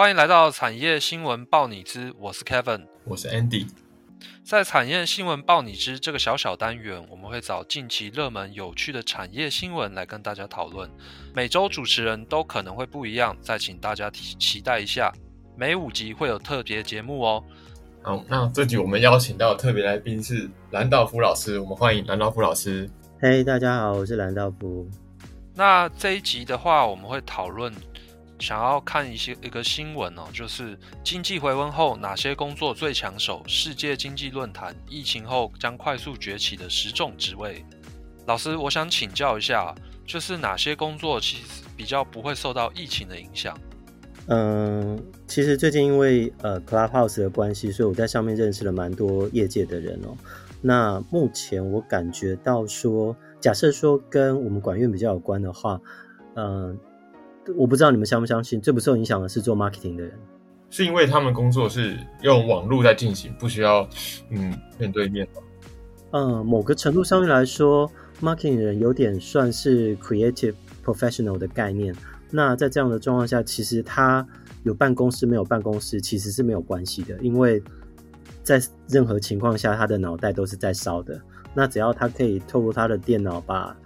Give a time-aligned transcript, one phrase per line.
[0.00, 3.68] 欢迎来到产业新闻报你知，我是 Kevin，我是 Andy。
[4.42, 10.90] 在产业新闻报你知这个小小单元，我们会找近期热门有趣的产业新闻来跟大家讨论。
[11.34, 15.12] 每周主持人都可能会不一样，再请大家期期待一下。
[15.54, 17.44] 每五集会有特别节目哦。
[18.00, 22.88] 好，那这集我们邀请到特别来宾是蓝道夫老师，我们欢迎蓝道夫老师。
[23.20, 24.88] 嘿，大家好，我是蓝道夫。
[25.54, 27.70] 那这一集的话，我们会讨论。
[28.40, 33.42] 想要看一些一个新闻哦，就是经济回温后哪些工作最抢手？
[33.46, 37.64] 世界经济论坛疫情后将快速崛起的十种职位。
[38.26, 39.74] 老师，我想请教一下，
[40.06, 43.56] 就是哪些工作其实比较不会受到疫情的影响？
[44.28, 50.16] 嗯，其实最近因为呃 Clubhouse 的关系，所以我在上面认识了蛮多业界的人哦。
[50.62, 55.78] 那目前我感觉到说，假设说跟我们管院比较有关的话，
[56.36, 56.78] 嗯。
[57.56, 60.12] 我不知道你们相不相信，最不受影响的是做 marketing 的人，
[60.70, 63.88] 是因为他们工作是用网络在进行，不需要
[64.30, 65.26] 嗯面对面
[66.12, 71.94] 嗯，某个程度上面来说，marketing 人有点算是 creative professional 的概念。
[72.30, 74.26] 那在这样的状况下，其实他
[74.62, 77.62] 有办公室没有办公室其实是没有关系的，因为
[78.42, 81.20] 在任何情况下，他的脑袋都是在烧的。
[81.54, 83.76] 那只要他可以透过他的电脑把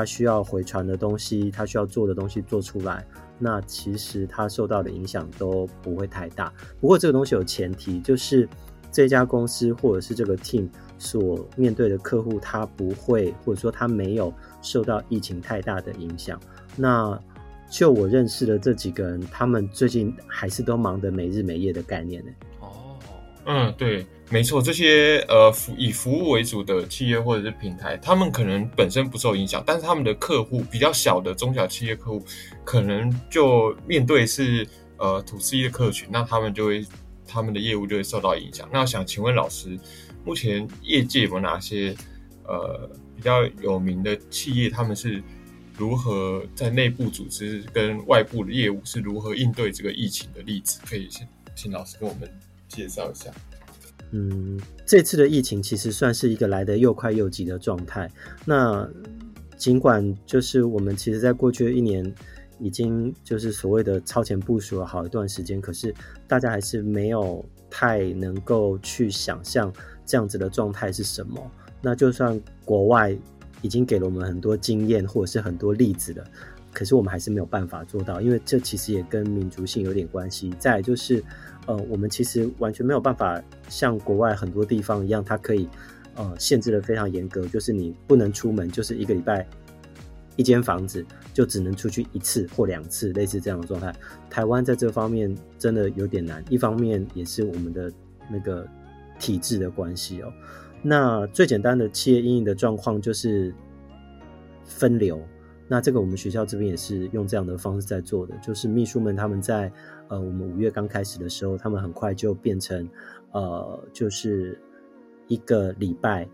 [0.00, 3.04] 他需要回传的东西，他需要做的东西做出来，
[3.38, 6.50] 那其实他受到的影响都不会太大。
[6.80, 8.48] 不过这个东西有前提，就是
[8.90, 16.40] 这家公司或者是这个 team 所面对的客户，他不会或者说他没有受到疫情太大的影响。
[16.76, 17.20] 那
[17.68, 22.30] 就我认识的这几个人，他们最近还是都忙得没日没夜的概念呢。
[23.46, 24.06] 嗯，对。
[24.32, 32.24] 没错，这些呃服以服务为主的企业或者是平台，他们可能本身不受影响，但是他们的客户比较小的中小企业客户，
[32.64, 34.64] 可能就面对是
[34.98, 36.86] 呃 to C 的客群，那他们就会
[37.26, 38.68] 他们的业务就会受到影响。
[38.72, 39.76] 那想请问老师，
[40.24, 41.92] 目前业界有哪些
[42.44, 45.20] 呃比较有名的企业，他们是
[45.76, 50.80] 如何在内部组织跟外部的业务是如何应对这个疫情的例子？
[50.86, 52.30] 可以先请老师跟我们
[52.70, 53.30] 介绍一下。
[54.12, 58.10] 嗯，这次的疫情其实算是一个来得又快又急的状态。
[58.46, 58.88] 那
[59.56, 62.12] 尽管就是我们其实在过去的一年
[62.58, 65.94] 已经就是所谓的超前部署了好一段时间，可是
[66.26, 69.72] 大家还是没有太能够去想象
[70.04, 71.38] 这样子的状态是什么。
[71.80, 73.16] 那就算国外
[73.62, 76.24] 已经给了我们很多经验或者是很多例子了，
[76.72, 80.54] 可是我们还是没有办法做到，因为这其实也跟民族性有点关系。
[80.58, 81.22] 再就是。
[81.66, 85.68] 呃，我们其实完全没有办法像国外很多地方一样，它可以
[86.16, 89.46] 呃限制的非常严格，就是你不能出门，就是一个礼拜
[90.36, 91.04] 一间房子
[91.34, 93.94] 就只能出去一次或两次，类似这样的状态。
[94.30, 97.92] 台湾在这方面真的有点难，一方面也是我们的
[98.28, 98.66] 那个
[99.20, 100.32] 体制的关系哦。
[100.82, 103.54] 那最简单的企业运营的状况就是
[104.64, 105.20] 分流。
[105.72, 109.72] 那这个我们学校这边也是用这样的方式在做的，就是秘书们他们在
[110.08, 112.88] 呃我们五月刚开始的时候，他们很快就变成
[113.30, 114.60] 呃就是
[115.28, 116.28] 一个礼拜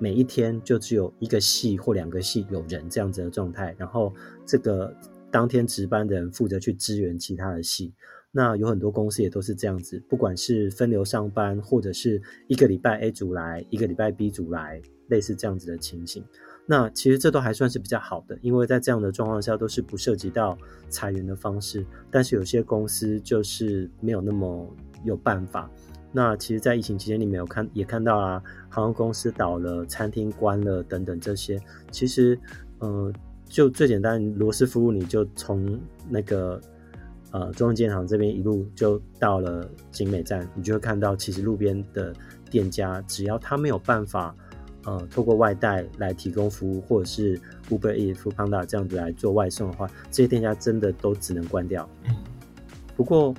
[0.00, 4.12] 每一天就只有一个系或两个系有人这样子的状态，然后
[4.44, 4.92] 这个
[5.30, 7.94] 当天值班的人负责去支援其他的系。
[8.32, 16.24] 那有很多公司也都是这样子，不管是分流上班，或者是一个礼拜 A 组来，一个礼拜 B 组来，类似这样子的情形。
[16.72, 20.56] 那其实这都还算是比较好的，因为在这样的状况下都是不涉及到
[20.88, 21.84] 裁员的方式。
[22.10, 24.66] 但是有些公司就是没有那么
[25.04, 25.70] 有办法。
[26.10, 31.60] 那其实，在疫情期间，你没有看也看到啊，航空公司倒了，餐厅关了等等这些。
[31.90, 32.38] 其实，
[32.78, 33.12] 呃，
[33.44, 35.78] 就最简单，罗斯服务你就从
[36.08, 36.58] 那个
[37.32, 42.14] 呃中央建行这边一路就到了景美站，你就会看到，其实路边的
[42.50, 44.34] 店家只要他没有办法。
[44.84, 47.38] 呃，透过外带来提供服务，或者是
[47.70, 51.88] Uber Eats、Foodpanda 这样子来做外送的话，这些店家真的都只能关掉。
[52.96, 53.32] 不过，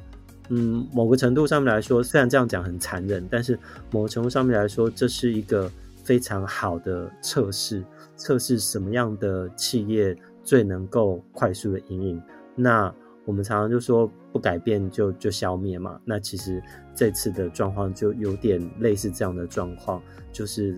[0.48, 3.60] 嗯，某个程度上面来说，虽然这样讲很残忍，但是
[3.92, 5.69] 某个程度上面来说，这是一个
[6.04, 7.84] 非常好的测试，
[8.16, 10.16] 测试什么样的企业
[10.46, 12.22] 最能够快速的营运。
[12.56, 12.94] 那
[13.25, 16.00] 我们常常就说不改变就就消灭嘛。
[16.06, 16.63] 那其实
[16.96, 20.01] 这次的状况就有点类似这样的状况，
[20.31, 20.74] 就是。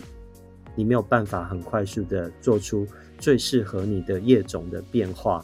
[0.75, 2.87] 你没有办法很快速的做出
[3.17, 5.43] 最适合你的业种的变化，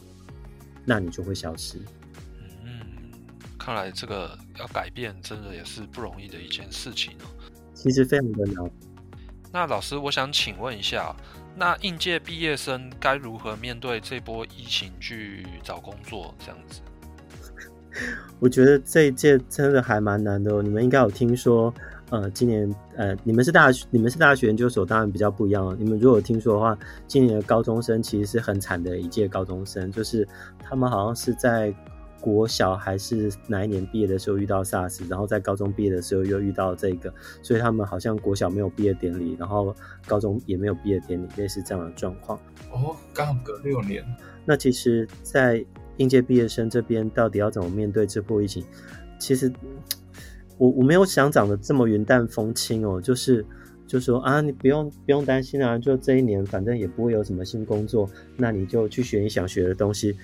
[0.84, 1.78] 那你就会消失。
[2.62, 2.80] 嗯，
[3.58, 7.26] 看来这个要改变真的也是不容易的一件事情哦。
[7.74, 8.70] 其实非常的难。
[9.52, 11.14] 那老师，我想请问一下，
[11.56, 16.34] 那应届毕业生该如何面对这波疫情去找工作？
[16.38, 16.80] 这样子？
[18.40, 20.62] 我觉得这一届真的还蛮难的哦。
[20.62, 21.72] 你们应该有听说，
[22.12, 25.74] 呃，今年呃，你们是大学，你们是大学研究所，当然比较不一样了。
[25.78, 26.78] 你们如果听说的话，
[27.08, 30.28] 今年的高中生其实是很惨的一届高中生，就是
[30.62, 31.74] 他们好像是在
[32.20, 37.10] 国小还是哪一年毕业的时候遇到 SARS，然后在高中毕业的时候又遇到这个，
[37.42, 39.74] 所以他们好像国小没有毕业典礼，然后
[40.06, 42.38] 高中也没有毕业典礼，类似这样的状况。
[42.70, 44.04] 哦，刚好隔六年。
[44.44, 45.64] 那其实，在
[45.96, 48.62] 应届毕业生这边到底要怎么面对这波疫情？
[49.18, 49.50] 其实
[50.62, 53.44] 我我没有想讲的这么云淡风轻哦，就是
[53.84, 60.16] 就说啊，你不用不用担心啊，就这一年反正也不会有什么新工作，那你就去学你想学的东西，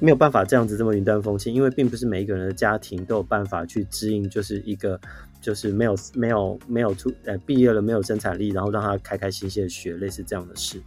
[0.00, 4.98] 没有办法这样子这么云淡风轻，因为并不是每一个人的家庭都有办法去支应，就是一个
[5.38, 10.80] 就是没有没有没有出呃毕业了没有生产力，然后让他开开心心的学类似这样的事，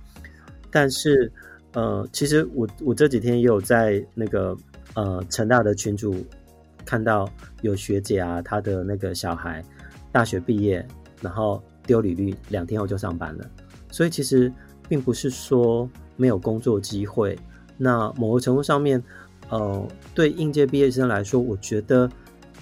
[0.72, 1.32] 但是。
[1.74, 4.54] 呃，其实我我这几天也有在那个
[4.94, 6.14] 呃成大的群主
[6.86, 7.30] 看到
[7.62, 9.64] 有学姐啊，她的那个小孩
[10.12, 10.86] 大学毕业，
[11.22, 13.50] 然后丢履历，两天后就上班了。
[13.90, 14.52] 所以其实
[14.88, 17.38] 并不是说没有工作机会。
[17.78, 19.02] 那某个程度上面，
[19.50, 22.10] 呃，对应届毕业生来说，我觉得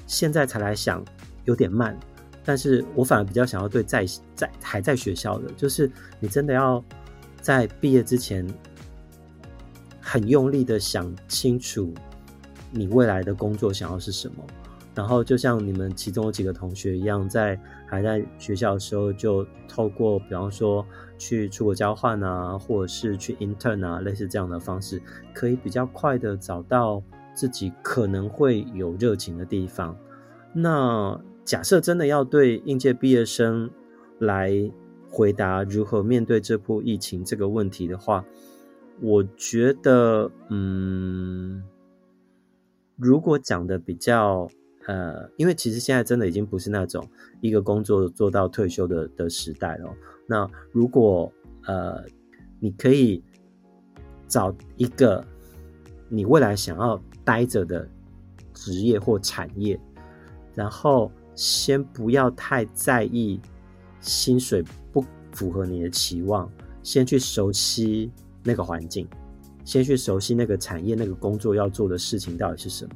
[0.08, 1.04] 现在才来想
[1.46, 1.98] 有点慢。
[2.46, 4.06] 但是我反而比较想要对在
[4.36, 6.84] 在还在学校的，就是你真的要
[7.42, 8.48] 在毕业之前。
[10.02, 11.94] 很用力的想清楚
[12.72, 14.44] 你未来的工作想要是什么，
[14.96, 20.86] 然后就像你们其中有几个同学一样，在还在学校的时候，就透过比方说
[21.18, 25.02] 去出国交换啊，或者是去 intern 啊，类似这样的方式，
[25.34, 27.02] 可以比较快的找到
[27.34, 29.96] 自己可能会有热情的地方。
[30.54, 33.70] 那假设真的要对应届毕业生
[34.20, 34.52] 来
[35.10, 38.24] 回答如何面对这波疫情这个问题的话，
[39.02, 41.29] 我觉得，嗯，
[43.00, 44.48] 如果讲的比较，
[44.86, 47.08] 呃，因为其实现在真的已经不是那种
[47.42, 49.90] 一个工作做到退休的的时代了。
[50.28, 51.32] 那如果，
[51.66, 52.04] 呃，
[52.60, 53.24] 你可以
[54.28, 55.26] 找一个
[56.10, 57.88] 你未来想要待着的
[58.54, 59.80] 职业或产业，
[60.54, 63.40] 然后先不要太在意
[64.02, 66.52] 薪水不符合你的期望，
[66.84, 68.12] 先去熟悉。
[68.42, 69.06] 那个环境，
[69.70, 72.96] 先去熟悉那个产业、那个工作要做的事情到底是什么，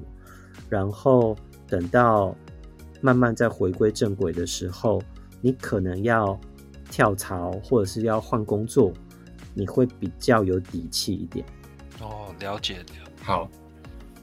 [0.67, 1.37] 然后
[1.67, 2.35] 等到
[2.99, 4.99] 慢慢再回归正轨的时候，
[5.39, 6.35] 你可能要
[6.89, 8.91] 跳槽或者是要换工作，
[9.53, 11.45] 你会比较有底气一点。
[12.01, 12.85] 哦，了解了。
[13.21, 13.47] 好，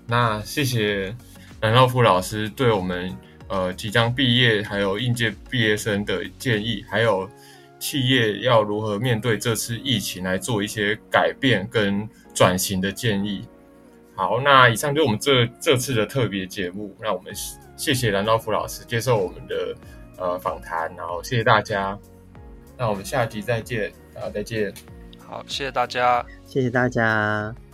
[0.08, 1.16] 那谢谢
[1.60, 3.16] 南道夫老师对我们
[3.46, 7.30] 呃即将毕业还有应届毕业生的建议，还有。
[7.80, 13.48] 企业要如何面对这次疫情来做一些改变跟转型的建议？
[14.14, 16.94] 好，那以上就是我们这这次的特别节目。
[17.00, 17.32] 那我们
[17.74, 19.74] 谢谢蓝道夫老师接受我们的
[20.18, 21.98] 呃访谈，然后谢谢大家。
[22.76, 24.72] 那我们下集再见，啊，再见。
[25.18, 27.69] 好，谢谢大家，谢谢大家。